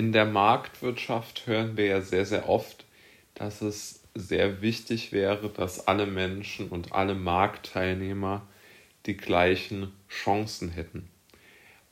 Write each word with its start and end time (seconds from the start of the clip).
in 0.00 0.12
der 0.12 0.24
Marktwirtschaft 0.24 1.46
hören 1.46 1.76
wir 1.76 1.84
ja 1.84 2.00
sehr, 2.00 2.24
sehr 2.24 2.48
oft, 2.48 2.86
dass 3.34 3.60
es 3.60 4.00
sehr 4.14 4.62
wichtig 4.62 5.12
wäre, 5.12 5.50
dass 5.50 5.88
alle 5.88 6.06
Menschen 6.06 6.70
und 6.70 6.94
alle 6.94 7.14
Marktteilnehmer 7.14 8.46
die 9.04 9.18
gleichen 9.18 9.92
Chancen 10.08 10.70
hätten. 10.70 11.10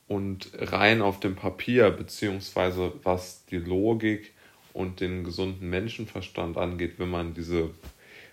Und 0.07 0.49
rein 0.55 1.03
auf 1.03 1.19
dem 1.19 1.35
Papier, 1.35 1.91
beziehungsweise 1.91 2.93
was 3.03 3.45
die 3.45 3.59
Logik 3.59 4.33
und 4.73 5.01
den 5.01 5.23
gesunden 5.23 5.69
Menschenverstand 5.69 6.57
angeht, 6.57 6.95
wenn 6.97 7.11
man 7.11 7.35
diese 7.35 7.69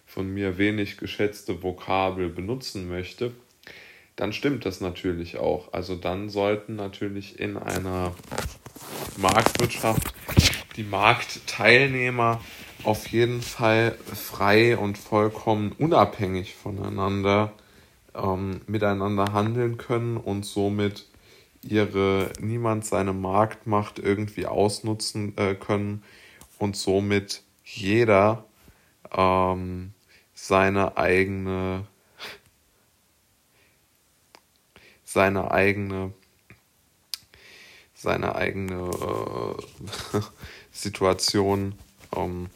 von 0.07 0.33
mir 0.33 0.57
wenig 0.57 0.97
geschätzte 0.97 1.63
Vokabel 1.63 2.31
benutzen 2.31 2.89
möchte, 2.89 3.33
dann 4.17 4.33
stimmt 4.33 4.65
das 4.65 4.81
natürlich 4.81 5.37
auch. 5.37 5.75
Also 5.75 5.97
dann 5.97 6.31
sollten 6.31 6.77
natürlich 6.77 7.39
in 7.39 7.59
einer 7.59 8.15
Marktwirtschaft 9.19 10.15
die 10.77 10.85
Marktteilnehmer 10.85 12.41
auf 12.85 13.09
jeden 13.09 13.43
Fall 13.43 13.97
frei 14.15 14.77
und 14.77 14.99
vollkommen 14.99 15.73
unabhängig 15.73 16.55
voneinander 16.55 17.53
ähm, 18.15 18.61
miteinander 18.67 19.33
handeln 19.33 19.79
können 19.79 20.17
und 20.17 20.45
somit 20.45 21.07
ihre 21.63 22.31
niemand 22.41 22.85
seine 22.85 23.13
Marktmacht 23.13 23.99
irgendwie 23.99 24.47
ausnutzen 24.47 25.37
äh, 25.37 25.55
können 25.55 26.03
und 26.59 26.77
somit 26.77 27.43
jeder 27.65 28.45
ähm, 29.13 29.93
seine 30.35 30.97
eigene 30.97 31.87
seine 35.05 35.51
eigene 35.51 36.13
seine 37.97 38.37
eigene 38.37 38.91
äh, 40.15 40.21
Situation 40.71 41.75
ähm, 42.15 42.49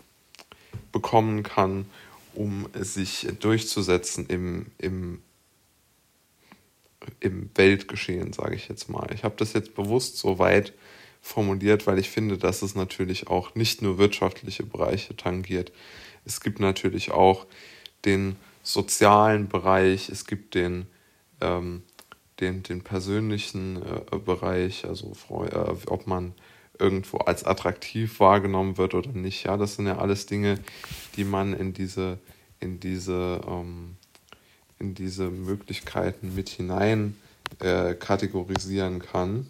bekommen 0.93 1.43
kann, 1.43 1.87
um 2.35 2.69
sich 2.75 3.27
durchzusetzen 3.41 4.27
im, 4.27 4.67
im, 4.79 5.23
im 7.19 7.51
Weltgeschehen, 7.55 8.33
sage 8.33 8.55
ich 8.55 8.69
jetzt 8.69 8.89
mal. 8.89 9.09
Ich 9.15 9.25
habe 9.25 9.35
das 9.37 9.55
jetzt 9.55 9.75
bewusst 9.75 10.19
so 10.19 10.39
weit 10.39 10.75
formuliert, 11.23 11.87
weil 11.87 11.99
ich 11.99 12.11
finde, 12.11 12.39
dass 12.39 12.63
es 12.63 12.75
natürlich 12.75 13.29
auch 13.29 13.55
nicht 13.55 13.83
nur 13.83 13.99
wirtschaftliche 13.99 14.65
Bereiche 14.65 15.17
tangiert. 15.17 15.73
Es 16.25 16.41
gibt 16.41 16.61
natürlich 16.61 17.11
auch 17.11 17.47
den 18.05 18.37
sozialen 18.63 19.49
Bereich, 19.49 20.09
es 20.09 20.27
gibt 20.27 20.55
den, 20.55 20.87
ähm, 21.41 21.83
den, 22.41 22.63
den 22.63 22.83
persönlichen 22.83 23.83
äh, 23.83 24.19
Bereich, 24.19 24.85
also 24.85 25.13
äh, 25.31 25.75
ob 25.87 26.07
man 26.07 26.35
irgendwo 26.79 27.19
als 27.19 27.45
attraktiv 27.45 28.21
wahrgenommen 28.21 28.79
wird 28.79 28.95
oder 28.95 29.11
nicht. 29.11 29.45
Ja, 29.45 29.57
das 29.57 29.77
sind 29.77 29.87
ja 29.87 29.99
alles 29.99 30.27
Dinge, 30.27 30.59
die 31.17 31.25
man 31.25 31.53
in 31.53 31.73
diese, 31.73 32.19
in 32.59 32.81
diese, 32.81 33.41
ähm, 33.47 33.97
in 34.79 34.95
diese 34.95 35.31
Möglichkeiten 35.31 36.35
mit 36.35 36.49
hinein 36.49 37.17
äh, 37.59 37.95
kategorisieren 37.95 39.01
kann. 39.01 39.47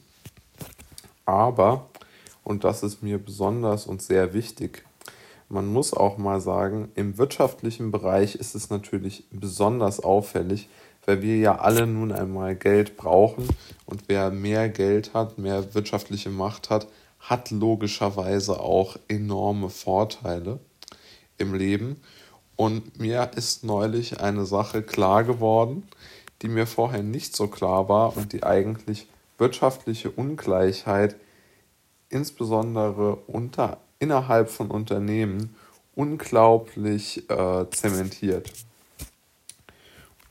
Aber, 1.25 1.88
und 2.42 2.64
das 2.64 2.82
ist 2.82 3.02
mir 3.02 3.19
besonders 3.19 3.86
und 3.86 4.02
sehr 4.02 4.34
wichtig, 4.34 4.84
man 5.48 5.66
muss 5.66 5.92
auch 5.92 6.16
mal 6.16 6.41
sagen, 6.41 6.92
im 6.94 7.19
wirtschaftlichen 7.19 7.91
Bereich 7.91 8.36
ist 8.36 8.54
es 8.54 8.70
natürlich 8.70 9.25
besonders 9.32 10.00
auffällig, 10.00 10.69
weil 11.06 11.22
wir 11.22 11.36
ja 11.36 11.58
alle 11.58 11.86
nun 11.86 12.12
einmal 12.12 12.54
Geld 12.54 12.96
brauchen 12.96 13.48
und 13.86 14.04
wer 14.08 14.30
mehr 14.30 14.68
Geld 14.68 15.14
hat, 15.14 15.38
mehr 15.38 15.74
wirtschaftliche 15.74 16.30
Macht 16.30 16.70
hat, 16.70 16.86
hat 17.18 17.50
logischerweise 17.50 18.60
auch 18.60 18.96
enorme 19.08 19.70
Vorteile 19.70 20.58
im 21.38 21.54
Leben. 21.54 22.00
Und 22.56 22.98
mir 22.98 23.30
ist 23.36 23.64
neulich 23.64 24.20
eine 24.20 24.44
Sache 24.44 24.82
klar 24.82 25.25
geworden, 25.25 25.84
die 26.42 26.48
mir 26.48 26.66
vorher 26.66 27.02
nicht 27.02 27.36
so 27.36 27.48
klar 27.48 27.88
war 27.88 28.16
und 28.16 28.32
die 28.32 28.42
eigentlich 28.42 29.06
wirtschaftliche 29.38 30.10
Ungleichheit 30.10 31.16
insbesondere 32.10 33.16
unter, 33.26 33.78
innerhalb 33.98 34.50
von 34.50 34.70
Unternehmen 34.70 35.56
unglaublich 35.94 37.28
äh, 37.30 37.66
zementiert. 37.70 38.52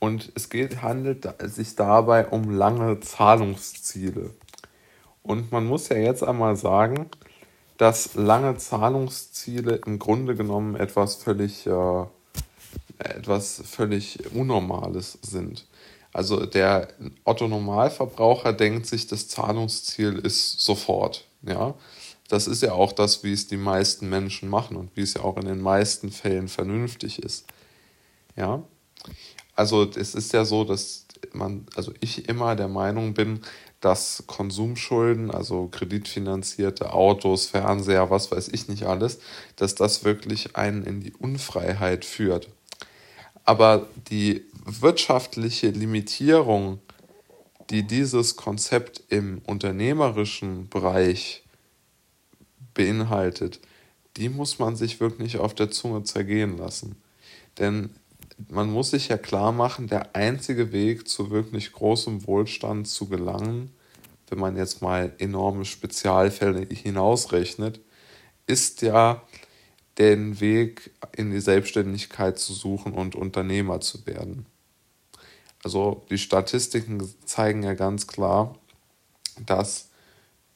Und 0.00 0.32
es 0.34 0.48
geht, 0.48 0.82
handelt 0.82 1.28
sich 1.42 1.76
dabei 1.76 2.26
um 2.26 2.50
lange 2.50 3.00
Zahlungsziele. 3.00 4.34
Und 5.22 5.52
man 5.52 5.66
muss 5.66 5.90
ja 5.90 5.98
jetzt 5.98 6.24
einmal 6.24 6.56
sagen, 6.56 7.10
dass 7.76 8.14
lange 8.14 8.56
Zahlungsziele 8.56 9.80
im 9.86 9.98
Grunde 9.98 10.34
genommen 10.34 10.74
etwas 10.74 11.16
völlig, 11.16 11.66
äh, 11.66 12.04
etwas 12.98 13.62
völlig 13.64 14.34
Unnormales 14.34 15.18
sind. 15.22 15.66
Also 16.12 16.46
der 16.46 16.88
Otto 17.24 17.46
Normalverbraucher 17.46 18.52
denkt 18.54 18.86
sich, 18.86 19.06
das 19.06 19.28
Zahlungsziel 19.28 20.18
ist 20.18 20.60
sofort. 20.60 21.26
Ja, 21.42 21.74
das 22.28 22.46
ist 22.46 22.62
ja 22.62 22.72
auch 22.72 22.92
das, 22.92 23.22
wie 23.22 23.32
es 23.32 23.48
die 23.48 23.56
meisten 23.56 24.08
Menschen 24.08 24.48
machen 24.48 24.76
und 24.76 24.96
wie 24.96 25.02
es 25.02 25.14
ja 25.14 25.22
auch 25.22 25.36
in 25.36 25.46
den 25.46 25.60
meisten 25.60 26.10
Fällen 26.10 26.48
vernünftig 26.48 27.22
ist. 27.22 27.46
Ja, 28.36 28.62
also 29.60 29.84
es 29.94 30.14
ist 30.14 30.32
ja 30.32 30.46
so, 30.46 30.64
dass 30.64 31.04
man, 31.34 31.66
also 31.76 31.92
ich 32.00 32.30
immer 32.30 32.56
der 32.56 32.68
Meinung 32.68 33.12
bin, 33.12 33.40
dass 33.80 34.24
Konsumschulden, 34.26 35.30
also 35.30 35.68
kreditfinanzierte 35.68 36.94
Autos, 36.94 37.44
Fernseher, 37.44 38.08
was 38.08 38.32
weiß 38.32 38.48
ich 38.48 38.68
nicht 38.68 38.84
alles, 38.84 39.18
dass 39.56 39.74
das 39.74 40.02
wirklich 40.02 40.56
einen 40.56 40.82
in 40.84 41.02
die 41.02 41.12
Unfreiheit 41.12 42.06
führt. 42.06 42.48
Aber 43.44 43.86
die 44.08 44.46
wirtschaftliche 44.64 45.68
Limitierung, 45.68 46.78
die 47.68 47.86
dieses 47.86 48.36
Konzept 48.36 49.02
im 49.10 49.42
unternehmerischen 49.46 50.70
Bereich 50.70 51.42
beinhaltet, 52.72 53.60
die 54.16 54.30
muss 54.30 54.58
man 54.58 54.74
sich 54.74 55.00
wirklich 55.00 55.36
auf 55.36 55.52
der 55.54 55.70
Zunge 55.70 56.04
zergehen 56.04 56.56
lassen. 56.56 56.96
Denn 57.58 57.90
man 58.48 58.70
muss 58.70 58.90
sich 58.90 59.08
ja 59.08 59.18
klar 59.18 59.52
machen, 59.52 59.86
der 59.86 60.14
einzige 60.14 60.72
Weg 60.72 61.08
zu 61.08 61.30
wirklich 61.30 61.72
großem 61.72 62.26
Wohlstand 62.26 62.88
zu 62.88 63.08
gelangen, 63.08 63.70
wenn 64.28 64.38
man 64.38 64.56
jetzt 64.56 64.80
mal 64.80 65.12
enorme 65.18 65.64
Spezialfälle 65.64 66.66
hinausrechnet, 66.70 67.80
ist 68.46 68.82
ja 68.82 69.22
den 69.98 70.40
Weg 70.40 70.92
in 71.16 71.30
die 71.30 71.40
Selbstständigkeit 71.40 72.38
zu 72.38 72.52
suchen 72.52 72.94
und 72.94 73.14
Unternehmer 73.14 73.80
zu 73.80 74.06
werden. 74.06 74.46
Also 75.62 76.06
die 76.08 76.18
Statistiken 76.18 77.12
zeigen 77.24 77.62
ja 77.62 77.74
ganz 77.74 78.06
klar, 78.06 78.56
dass 79.44 79.90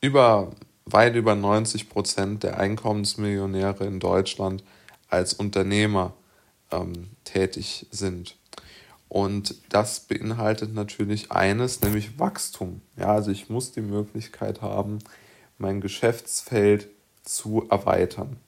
über 0.01 0.53
weit 0.87 1.16
über 1.16 1.34
90 1.34 1.89
Prozent 1.89 2.43
der 2.43 2.59
Einkommensmillionäre 2.59 3.84
in 3.87 4.01
Deutschland 4.01 4.62
als 5.09 5.34
Unternehmer 5.34 6.15
ähm, 6.71 7.11
tätig 7.25 7.87
sind. 7.91 8.37
Und 9.09 9.55
das 9.73 10.01
beinhaltet 10.01 10.75
natürlich 10.75 11.31
eines, 11.31 11.81
nämlich 11.81 12.19
Wachstum. 12.19 12.81
Ja, 12.97 13.13
also 13.13 13.31
ich 13.31 13.49
muss 13.49 13.73
die 13.73 13.81
Möglichkeit 13.81 14.63
haben, 14.63 14.99
mein 15.59 15.81
Geschäftsfeld 15.81 16.89
zu 17.23 17.67
erweitern. 17.71 18.39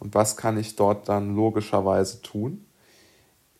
Und 0.00 0.14
was 0.14 0.36
kann 0.36 0.58
ich 0.58 0.76
dort 0.76 1.08
dann 1.08 1.34
logischerweise 1.34 2.20
tun? 2.20 2.66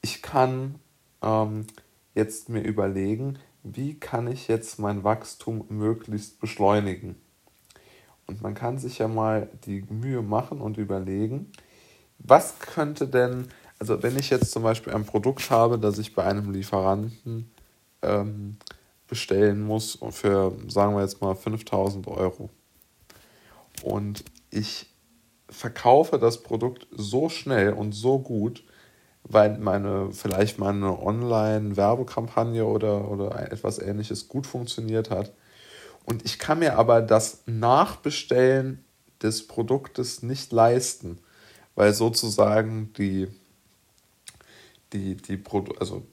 Ich 0.02 0.20
kann 0.20 0.76
ähm, 1.22 1.66
jetzt 2.14 2.48
mir 2.48 2.62
überlegen, 2.62 3.38
wie 3.62 3.98
kann 3.98 4.26
ich 4.28 4.48
jetzt 4.48 4.78
mein 4.78 5.04
Wachstum 5.04 5.64
möglichst 5.68 6.38
beschleunigen. 6.38 7.16
Und 8.26 8.42
man 8.42 8.54
kann 8.54 8.78
sich 8.78 8.98
ja 8.98 9.08
mal 9.08 9.48
die 9.64 9.82
Mühe 9.88 10.22
machen 10.22 10.60
und 10.60 10.78
überlegen, 10.78 11.50
was 12.18 12.58
könnte 12.58 13.08
denn 13.08 13.48
also 13.78 14.02
wenn 14.02 14.18
ich 14.18 14.30
jetzt 14.30 14.50
zum 14.50 14.62
Beispiel 14.62 14.94
ein 14.94 15.04
Produkt 15.04 15.50
habe, 15.50 15.78
das 15.78 15.98
ich 15.98 16.14
bei 16.14 16.24
einem 16.24 16.52
Lieferanten 16.52 17.50
ähm, 18.02 18.56
bestellen 19.06 19.62
muss 19.62 19.98
für, 20.10 20.56
sagen 20.68 20.94
wir 20.94 21.02
jetzt 21.02 21.20
mal, 21.20 21.34
5000 21.34 22.06
Euro 22.08 22.50
und 23.82 24.24
ich 24.50 24.86
verkaufe 25.48 26.18
das 26.18 26.42
Produkt 26.42 26.86
so 26.90 27.28
schnell 27.28 27.72
und 27.72 27.92
so 27.92 28.18
gut, 28.18 28.64
weil 29.22 29.58
meine, 29.58 30.12
vielleicht 30.12 30.58
meine 30.58 31.00
Online-Werbekampagne 31.00 32.64
oder, 32.64 33.10
oder 33.10 33.52
etwas 33.52 33.78
ähnliches 33.78 34.28
gut 34.28 34.46
funktioniert 34.46 35.10
hat. 35.10 35.32
Und 36.04 36.24
ich 36.24 36.38
kann 36.38 36.60
mir 36.60 36.78
aber 36.78 37.02
das 37.02 37.42
Nachbestellen 37.46 38.84
des 39.22 39.46
Produktes 39.46 40.22
nicht 40.22 40.52
weil 41.74 41.92
sozusagen 41.92 42.92
die 42.94 43.28
die, 44.92 45.16
die 45.16 45.42
also 45.78 46.06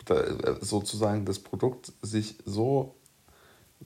sozusagen 0.62 1.25
das 1.25 1.40
Produkt 1.40 1.94
sich 2.02 2.36
so 2.46 2.96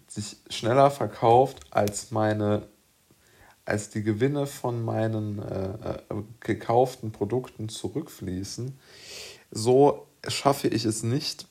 sich 0.08 0.38
schneller 0.50 0.92
verkauft 0.92 1.60
als 1.72 2.12
meine 2.12 2.68
als 3.68 3.90
die 3.90 4.02
Gewinne 4.02 4.48
von 4.48 4.84
meinen 4.84 5.40
äh, 5.40 5.94
äh, 5.94 6.24
gekauften 6.40 7.12
Produkten 7.12 7.68
zurückfließen, 7.68 8.80
so 9.52 10.08
schaffe 10.26 10.70
ich 10.70 10.86
es 10.86 11.04
nicht, 11.04 11.48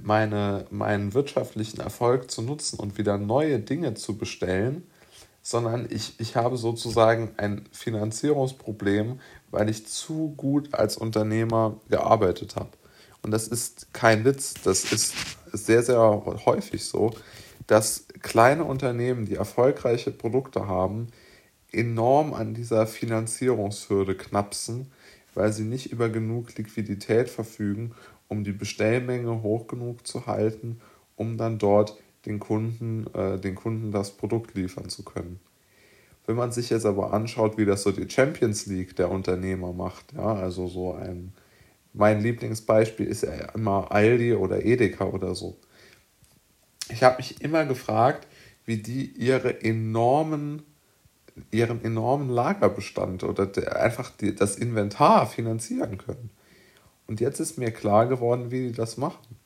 meine, 0.00 0.66
meinen 0.70 1.14
wirtschaftlichen 1.14 1.80
Erfolg 1.80 2.30
zu 2.30 2.42
nutzen 2.42 2.78
und 2.78 2.96
wieder 2.96 3.18
neue 3.18 3.58
Dinge 3.58 3.94
zu 3.94 4.16
bestellen, 4.16 4.86
sondern 5.42 5.88
ich, 5.90 6.18
ich 6.20 6.36
habe 6.36 6.56
sozusagen 6.56 7.32
ein 7.36 7.64
Finanzierungsproblem, 7.72 9.20
weil 9.50 9.68
ich 9.68 9.86
zu 9.86 10.34
gut 10.36 10.72
als 10.72 10.96
Unternehmer 10.96 11.80
gearbeitet 11.88 12.56
habe. 12.56 12.70
Und 13.22 13.32
das 13.32 13.48
ist 13.48 13.92
kein 13.92 14.24
Witz, 14.24 14.54
das 14.64 14.92
ist 14.92 15.14
sehr, 15.52 15.82
sehr 15.82 16.00
häufig 16.46 16.84
so, 16.84 17.12
dass 17.66 18.06
kleine 18.20 18.64
Unternehmen, 18.64 19.26
die 19.26 19.34
erfolgreiche 19.34 20.10
Produkte 20.10 20.66
haben, 20.66 21.08
enorm 21.72 22.34
an 22.34 22.54
dieser 22.54 22.86
Finanzierungshürde 22.86 24.16
knapsen, 24.16 24.90
weil 25.34 25.52
sie 25.52 25.64
nicht 25.64 25.92
über 25.92 26.08
genug 26.08 26.56
Liquidität 26.56 27.28
verfügen, 27.28 27.94
um 28.28 28.44
die 28.44 28.52
Bestellmenge 28.52 29.42
hoch 29.42 29.66
genug 29.66 30.06
zu 30.06 30.26
halten, 30.26 30.80
um 31.16 31.36
dann 31.36 31.58
dort 31.58 31.96
den 32.26 32.38
Kunden, 32.40 33.06
äh, 33.14 33.38
den 33.38 33.54
Kunden 33.54 33.90
das 33.90 34.16
Produkt 34.16 34.54
liefern 34.54 34.88
zu 34.88 35.04
können. 35.04 35.40
Wenn 36.26 36.36
man 36.36 36.52
sich 36.52 36.70
jetzt 36.70 36.86
aber 36.86 37.12
anschaut, 37.12 37.58
wie 37.58 37.64
das 37.64 37.82
so 37.82 37.90
die 37.90 38.08
Champions 38.08 38.66
League 38.66 38.94
der 38.94 39.10
Unternehmer 39.10 39.72
macht, 39.72 40.12
ja, 40.12 40.34
also 40.34 40.68
so 40.68 40.94
ein, 40.94 41.32
mein 41.92 42.20
Lieblingsbeispiel 42.20 43.06
ist 43.06 43.22
ja 43.22 43.32
immer 43.54 43.90
Aldi 43.90 44.34
oder 44.34 44.64
Edeka 44.64 45.04
oder 45.06 45.34
so. 45.34 45.58
Ich 46.88 47.02
habe 47.02 47.16
mich 47.16 47.40
immer 47.40 47.64
gefragt, 47.64 48.26
wie 48.64 48.76
die 48.76 49.06
ihre 49.06 49.62
enormen, 49.62 50.62
ihren 51.50 51.84
enormen 51.84 52.28
Lagerbestand 52.28 53.24
oder 53.24 53.46
der, 53.46 53.82
einfach 53.82 54.10
die, 54.10 54.34
das 54.34 54.56
Inventar 54.56 55.26
finanzieren 55.26 55.98
können. 55.98 56.30
Und 57.06 57.20
jetzt 57.20 57.40
ist 57.40 57.58
mir 57.58 57.72
klar 57.72 58.06
geworden, 58.06 58.50
wie 58.50 58.68
die 58.68 58.72
das 58.72 58.96
machen. 58.96 59.36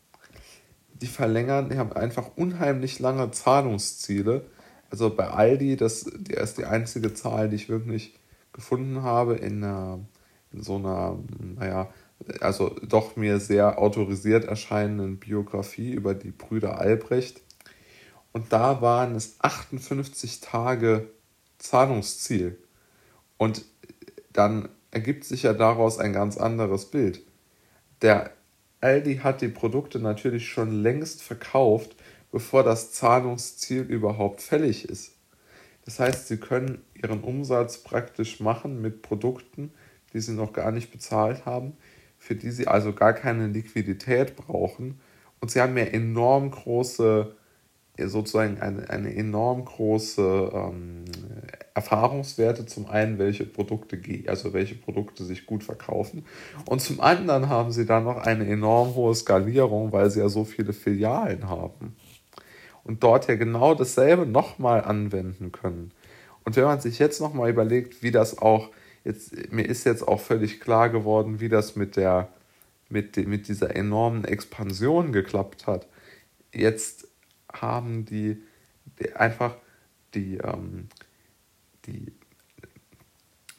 Die 1.00 1.06
verlängern, 1.06 1.68
die 1.68 1.78
haben 1.78 1.92
einfach 1.92 2.36
unheimlich 2.36 2.98
lange 2.98 3.30
Zahlungsziele. 3.30 4.46
Also 4.90 5.14
bei 5.14 5.28
Aldi, 5.28 5.76
das, 5.76 6.04
die 6.16 6.34
ist 6.34 6.58
die 6.58 6.64
einzige 6.64 7.12
Zahl, 7.12 7.48
die 7.48 7.56
ich 7.56 7.68
wirklich 7.68 8.18
gefunden 8.52 9.02
habe 9.02 9.34
in, 9.34 9.62
einer, 9.62 10.00
in 10.52 10.62
so 10.62 10.76
einer, 10.76 11.18
naja, 11.38 11.90
also 12.40 12.74
doch 12.82 13.16
mir 13.16 13.40
sehr 13.40 13.78
autorisiert 13.78 14.44
erscheinenden 14.44 15.18
Biografie 15.18 15.92
über 15.92 16.14
die 16.14 16.30
Brüder 16.30 16.78
Albrecht. 16.78 17.42
Und 18.32 18.52
da 18.52 18.80
waren 18.80 19.14
es 19.14 19.36
58 19.40 20.40
Tage 20.40 21.10
Zahlungsziel. 21.58 22.58
Und 23.36 23.64
dann 24.32 24.68
ergibt 24.90 25.24
sich 25.24 25.42
ja 25.42 25.52
daraus 25.52 25.98
ein 25.98 26.12
ganz 26.12 26.36
anderes 26.36 26.86
Bild. 26.86 27.22
Der 28.02 28.30
Aldi 28.80 29.18
hat 29.18 29.40
die 29.40 29.48
Produkte 29.48 29.98
natürlich 29.98 30.48
schon 30.48 30.82
längst 30.82 31.22
verkauft, 31.22 31.96
bevor 32.30 32.62
das 32.62 32.92
Zahlungsziel 32.92 33.82
überhaupt 33.82 34.42
fällig 34.42 34.88
ist. 34.88 35.14
Das 35.84 36.00
heißt, 36.00 36.28
sie 36.28 36.38
können 36.38 36.82
ihren 36.94 37.22
Umsatz 37.22 37.78
praktisch 37.78 38.40
machen 38.40 38.80
mit 38.82 39.02
Produkten, 39.02 39.72
die 40.12 40.20
sie 40.20 40.32
noch 40.32 40.52
gar 40.52 40.72
nicht 40.72 40.90
bezahlt 40.90 41.46
haben, 41.46 41.76
für 42.18 42.34
die 42.34 42.50
sie 42.50 42.66
also 42.66 42.92
gar 42.92 43.12
keine 43.12 43.46
Liquidität 43.46 44.36
brauchen. 44.36 45.00
Und 45.40 45.50
sie 45.50 45.60
haben 45.60 45.76
ja 45.76 45.84
enorm 45.84 46.50
große 46.50 47.34
sozusagen 48.04 48.60
eine, 48.60 48.90
eine 48.90 49.14
enorm 49.14 49.64
große 49.64 50.50
ähm, 50.52 51.05
Erfahrungswerte. 51.76 52.64
Zum 52.64 52.86
einen, 52.86 53.18
welche 53.18 53.44
Produkte, 53.44 54.00
also 54.28 54.54
welche 54.54 54.74
Produkte 54.74 55.24
sich 55.24 55.44
gut 55.44 55.62
verkaufen. 55.62 56.24
Und 56.64 56.80
zum 56.80 57.00
anderen 57.02 57.50
haben 57.50 57.70
sie 57.70 57.84
dann 57.84 58.04
noch 58.04 58.16
eine 58.16 58.46
enorm 58.46 58.94
hohe 58.94 59.14
Skalierung, 59.14 59.92
weil 59.92 60.10
sie 60.10 60.20
ja 60.20 60.30
so 60.30 60.44
viele 60.44 60.72
Filialen 60.72 61.50
haben. 61.50 61.94
Und 62.82 63.02
dort 63.02 63.28
ja 63.28 63.34
genau 63.34 63.74
dasselbe 63.74 64.24
nochmal 64.24 64.84
anwenden 64.84 65.52
können. 65.52 65.92
Und 66.44 66.56
wenn 66.56 66.64
man 66.64 66.80
sich 66.80 66.98
jetzt 66.98 67.20
nochmal 67.20 67.50
überlegt, 67.50 68.02
wie 68.02 68.10
das 68.10 68.38
auch, 68.38 68.70
jetzt, 69.04 69.52
mir 69.52 69.66
ist 69.66 69.84
jetzt 69.84 70.06
auch 70.06 70.20
völlig 70.20 70.60
klar 70.60 70.88
geworden, 70.88 71.40
wie 71.40 71.50
das 71.50 71.76
mit 71.76 71.96
der, 71.96 72.28
mit, 72.88 73.18
mit 73.26 73.48
dieser 73.48 73.76
enormen 73.76 74.24
Expansion 74.24 75.12
geklappt 75.12 75.66
hat. 75.66 75.88
Jetzt 76.54 77.08
haben 77.52 78.06
die, 78.06 78.42
die 78.98 79.12
einfach 79.12 79.56
die, 80.14 80.38
ähm, 80.38 80.88
die, 81.86 82.12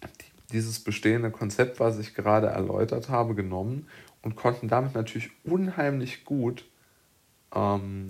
die, 0.03 0.31
dieses 0.51 0.83
bestehende 0.83 1.31
Konzept, 1.31 1.79
was 1.79 2.00
ich 2.00 2.13
gerade 2.13 2.47
erläutert 2.47 3.09
habe, 3.09 3.35
genommen 3.35 3.88
und 4.21 4.35
konnten 4.35 4.68
damit 4.68 4.95
natürlich 4.95 5.29
unheimlich 5.44 6.25
gut 6.25 6.65
ähm, 7.53 8.09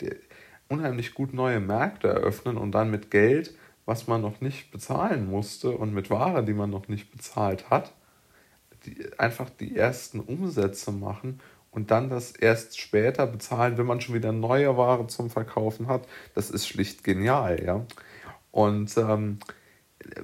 die, 0.00 0.10
unheimlich 0.68 1.14
gut 1.14 1.34
neue 1.34 1.60
Märkte 1.60 2.08
eröffnen 2.08 2.56
und 2.56 2.72
dann 2.72 2.90
mit 2.90 3.10
Geld, 3.10 3.54
was 3.84 4.06
man 4.06 4.22
noch 4.22 4.40
nicht 4.40 4.70
bezahlen 4.70 5.28
musste 5.28 5.72
und 5.72 5.92
mit 5.92 6.08
Ware, 6.10 6.44
die 6.44 6.54
man 6.54 6.70
noch 6.70 6.88
nicht 6.88 7.10
bezahlt 7.10 7.68
hat, 7.68 7.92
die, 8.86 8.96
einfach 9.18 9.50
die 9.50 9.76
ersten 9.76 10.20
Umsätze 10.20 10.92
machen 10.92 11.40
und 11.70 11.90
dann 11.90 12.08
das 12.08 12.32
erst 12.32 12.80
später 12.80 13.26
bezahlen, 13.26 13.76
wenn 13.76 13.86
man 13.86 14.00
schon 14.00 14.14
wieder 14.14 14.32
neue 14.32 14.76
Ware 14.76 15.06
zum 15.08 15.30
Verkaufen 15.30 15.88
hat, 15.88 16.06
das 16.34 16.50
ist 16.50 16.66
schlicht 16.66 17.04
genial, 17.04 17.62
ja. 17.62 17.84
Und 18.52 18.96
ähm, 18.96 19.38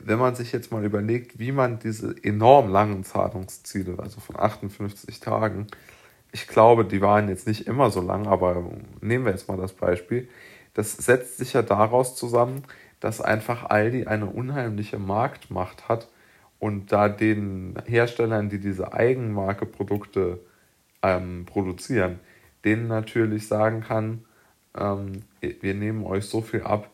wenn 0.05 0.19
man 0.19 0.37
sich 0.37 0.53
jetzt 0.53 0.71
mal 0.71 0.85
überlegt, 0.85 1.39
wie 1.39 1.51
man 1.51 1.79
diese 1.81 2.15
enorm 2.23 2.71
langen 2.71 3.03
Zahlungsziele, 3.05 3.99
also 3.99 4.21
von 4.21 4.39
58 4.39 5.19
Tagen, 5.21 5.67
ich 6.31 6.47
glaube, 6.47 6.85
die 6.85 7.01
waren 7.01 7.29
jetzt 7.29 7.47
nicht 7.47 7.67
immer 7.67 7.91
so 7.91 8.01
lang, 8.01 8.27
aber 8.27 8.71
nehmen 9.01 9.25
wir 9.25 9.33
jetzt 9.33 9.49
mal 9.49 9.57
das 9.57 9.73
Beispiel, 9.73 10.29
das 10.75 10.93
setzt 10.93 11.39
sich 11.39 11.55
ja 11.55 11.63
daraus 11.63 12.15
zusammen, 12.17 12.63
dass 13.01 13.21
einfach 13.21 13.71
Aldi 13.71 14.07
eine 14.07 14.27
unheimliche 14.27 14.99
Marktmacht 14.99 15.89
hat 15.89 16.09
und 16.59 16.93
da 16.93 17.09
den 17.09 17.75
Herstellern, 17.87 18.49
die 18.49 18.59
diese 18.59 18.93
Eigenmarke 18.93 19.65
Produkte 19.65 20.41
ähm, 21.03 21.47
produzieren, 21.47 22.19
denen 22.65 22.89
natürlich 22.89 23.49
sagen 23.49 23.81
kann, 23.81 24.25
ähm, 24.77 25.23
wir 25.41 25.75
nehmen 25.75 26.05
euch 26.05 26.27
so 26.27 26.43
viel 26.43 26.63
ab, 26.63 26.91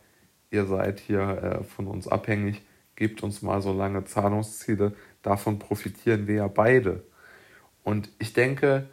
ihr 0.55 0.67
seid 0.67 1.01
hier 1.01 1.21
äh, 1.21 1.65
von 1.65 1.87
uns 1.87 2.09
abhängig, 2.09 2.62
gebt 2.97 3.23
uns 3.23 3.43
mal 3.43 3.61
so 3.61 3.73
lange 3.73 4.05
Zahlungsziele, 4.05 4.94
davon 5.23 5.58
profitieren 5.58 6.27
wir 6.27 6.37
ja 6.37 6.49
beide. 6.49 7.03
Und 7.82 8.08
ich 8.19 8.32
denke, 8.32 8.89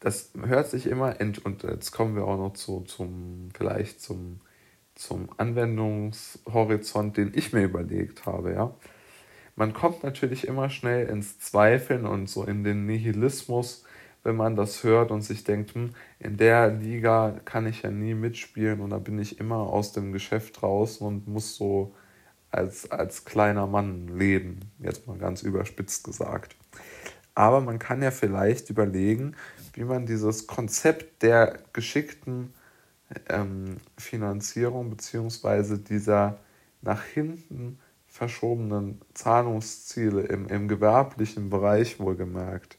das 0.00 0.30
hört 0.40 0.68
sich 0.68 0.86
immer, 0.86 1.16
und 1.18 1.62
jetzt 1.62 1.90
kommen 1.90 2.14
wir 2.14 2.26
auch 2.26 2.36
noch 2.36 2.52
zu, 2.52 2.82
zum, 2.82 3.48
vielleicht 3.54 4.00
zum, 4.00 4.40
zum 4.94 5.30
Anwendungshorizont, 5.38 7.16
den 7.16 7.32
ich 7.34 7.52
mir 7.52 7.64
überlegt 7.64 8.26
habe, 8.26 8.52
ja. 8.52 8.74
Man 9.58 9.72
kommt 9.72 10.02
natürlich 10.02 10.46
immer 10.46 10.68
schnell 10.68 11.08
ins 11.08 11.38
Zweifeln 11.38 12.04
und 12.04 12.28
so 12.28 12.44
in 12.44 12.62
den 12.62 12.84
Nihilismus, 12.84 13.85
wenn 14.26 14.34
man 14.34 14.56
das 14.56 14.82
hört 14.82 15.12
und 15.12 15.22
sich 15.22 15.44
denkt, 15.44 15.76
hm, 15.76 15.90
in 16.18 16.36
der 16.36 16.68
Liga 16.68 17.38
kann 17.44 17.64
ich 17.64 17.82
ja 17.82 17.92
nie 17.92 18.12
mitspielen 18.12 18.80
und 18.80 18.90
da 18.90 18.98
bin 18.98 19.20
ich 19.20 19.38
immer 19.38 19.58
aus 19.58 19.92
dem 19.92 20.12
Geschäft 20.12 20.60
draußen 20.60 21.06
und 21.06 21.28
muss 21.28 21.54
so 21.54 21.94
als, 22.50 22.90
als 22.90 23.24
kleiner 23.24 23.68
Mann 23.68 24.08
leben, 24.08 24.60
jetzt 24.80 25.06
mal 25.06 25.16
ganz 25.16 25.42
überspitzt 25.42 26.02
gesagt. 26.02 26.56
Aber 27.36 27.60
man 27.60 27.78
kann 27.78 28.02
ja 28.02 28.10
vielleicht 28.10 28.68
überlegen, 28.68 29.36
wie 29.74 29.84
man 29.84 30.06
dieses 30.06 30.48
Konzept 30.48 31.22
der 31.22 31.60
geschickten 31.72 32.52
ähm, 33.28 33.76
Finanzierung 33.96 34.90
bzw. 34.90 35.78
dieser 35.78 36.40
nach 36.82 37.04
hinten 37.04 37.78
verschobenen 38.08 39.00
Zahlungsziele 39.14 40.22
im, 40.22 40.48
im 40.48 40.66
gewerblichen 40.66 41.48
Bereich 41.48 42.00
wohlgemerkt, 42.00 42.76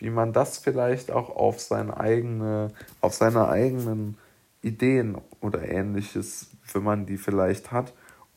wie 0.00 0.10
man 0.10 0.32
das 0.32 0.58
vielleicht 0.58 1.10
auch 1.10 1.30
auf 1.36 1.60
seine 1.60 1.98
eigene, 1.98 2.68
auf 3.00 3.14
seine 3.14 3.48
eigenen 3.48 4.16
Ideen 4.62 5.16
oder 5.40 5.68
ähnliches, 5.68 6.50
wenn 6.72 6.82
man 6.82 7.06
die 7.06 7.18
vielleicht 7.18 7.70
hat, 7.70 7.92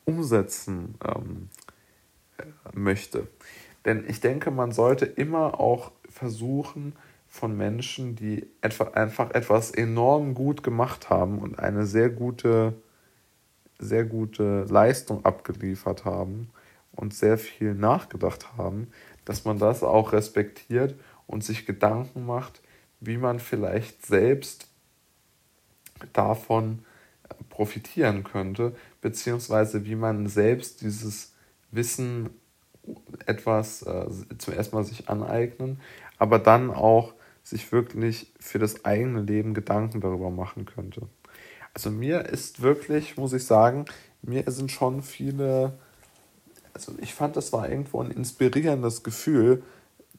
umsetzen 0.06 0.96
ähm, 1.04 1.50
möchte. 2.74 3.28
Denn 3.86 4.06
ich 4.08 4.22
denke, 4.22 4.52
man 4.52 4.72
sollte 4.72 5.06
immer 5.06 5.60
auch 5.60 5.92
versuchen, 6.10 6.94
von 7.34 7.58
Menschen, 7.58 8.16
die 8.16 8.46
etwa, 8.62 8.92
einfach 8.92 9.32
etwas 9.32 9.72
enorm 9.72 10.36
gut 10.36 10.62
gemacht 10.62 11.10
haben 11.10 11.40
und 11.40 11.58
eine 11.58 11.88
sehr 11.88 12.10
gute, 12.10 12.76
sehr 13.80 14.06
gute 14.06 14.66
Leistung 14.66 15.26
abgeliefert 15.26 16.06
haben 16.06 16.52
und 16.92 17.16
sehr 17.16 17.40
viel 17.40 17.74
nachgedacht 17.74 18.56
haben, 18.56 18.88
dass 19.26 19.46
man 19.46 19.58
das 19.58 19.82
auch 19.82 20.14
respektiert 20.14 20.94
und 21.28 21.44
sich 21.44 21.66
Gedanken 21.66 22.26
macht, 22.26 22.62
wie 23.00 23.18
man 23.18 23.40
vielleicht 23.40 24.06
selbst 24.06 24.68
davon 26.14 26.86
profitieren 27.50 28.24
könnte, 28.24 28.76
beziehungsweise 29.02 29.86
wie 29.86 29.96
man 29.96 30.28
selbst 30.28 30.82
dieses 30.82 31.34
Wissen 31.72 32.30
etwas 33.26 33.84
äh, 33.84 34.08
zuerst 34.38 34.74
mal 34.74 34.84
sich 34.84 35.10
aneignen, 35.10 35.80
aber 36.18 36.40
dann 36.40 36.70
auch 36.70 37.14
sich 37.44 37.72
wirklich 37.72 38.32
für 38.40 38.60
das 38.60 38.86
eigene 38.86 39.22
Leben 39.22 39.54
Gedanken 39.54 40.02
darüber 40.02 40.30
machen 40.30 40.66
könnte. 40.66 41.08
Also 41.74 41.90
mir 41.90 42.26
ist 42.26 42.62
wirklich, 42.62 43.18
muss 43.18 43.34
ich 43.34 43.46
sagen, 43.46 43.86
mir 44.22 44.44
sind 44.48 44.72
schon 44.72 45.02
viele, 45.02 45.78
also 46.74 46.94
ich 47.00 47.14
fand, 47.14 47.36
das 47.36 47.52
war 47.52 47.70
irgendwo 47.70 48.02
ein 48.02 48.12
inspirierendes 48.12 49.04
Gefühl 49.04 49.64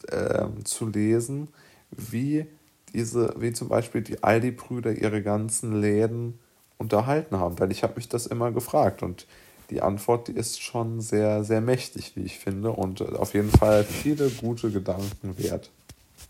äh, 0.09 0.47
zu 0.65 0.87
lesen, 0.89 1.49
wie 1.91 2.47
diese, 2.93 3.35
wie 3.39 3.53
zum 3.53 3.69
Beispiel 3.69 4.03
die 4.03 4.23
Aldi-Brüder 4.23 4.93
ihre 4.93 5.23
ganzen 5.23 5.81
Läden 5.81 6.39
unterhalten 6.79 7.39
haben, 7.39 7.59
weil 7.59 7.71
ich 7.71 7.83
habe 7.83 7.97
mich 7.97 8.09
das 8.09 8.27
immer 8.27 8.53
gefragt 8.53 9.03
und 9.03 9.27
die 9.71 9.81
Antwort, 9.81 10.29
die 10.29 10.33
ist 10.33 10.61
schon 10.61 11.01
sehr, 11.01 11.43
sehr 11.45 11.61
mächtig, 11.61 12.17
wie 12.17 12.23
ich 12.23 12.39
finde, 12.39 12.71
und 12.71 13.01
auf 13.01 13.35
jeden 13.35 13.51
Fall 13.51 13.83
viele 13.85 14.29
gute 14.29 14.71
Gedanken 14.71 15.39
wert. 15.39 15.71